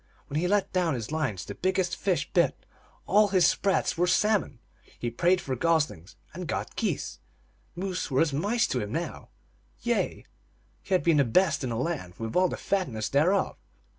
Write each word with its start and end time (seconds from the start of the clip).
When 0.29 0.39
he 0.39 0.47
let 0.47 0.73
down 0.73 0.95
his 0.95 1.11
lines 1.11 1.45
the 1.45 1.53
biggest 1.53 1.95
fish 1.95 2.27
bit; 2.33 2.65
all 3.05 3.27
his 3.27 3.45
sprats 3.45 3.99
were 3.99 4.07
salmon; 4.07 4.57
he 4.97 5.11
prayed 5.11 5.39
for 5.39 5.55
gos 5.55 5.91
lings, 5.91 6.15
and 6.33 6.47
got 6.47 6.75
geese; 6.75 7.19
moose 7.75 8.09
were 8.09 8.21
as 8.21 8.33
mice 8.33 8.65
to 8.69 8.79
him 8.81 8.91
now; 8.91 9.29
yea, 9.83 10.25
he 10.81 10.93
had 10.95 11.03
the 11.03 11.21
best 11.23 11.63
in 11.63 11.69
the 11.69 11.75
land, 11.75 12.15
with 12.17 12.35
all 12.35 12.49
the 12.49 12.57
fatness 12.57 13.09
thereof. 13.09 13.57